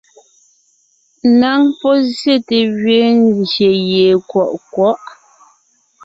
Ŋaŋ 1.39 1.61
pɔ́ 1.79 1.95
zsyète 2.07 2.57
gẅiin 2.81 3.19
gyè 3.51 3.69
gie 3.89 4.09
kwɔʼ 4.29 4.51
kwɔ̌'. 4.71 4.97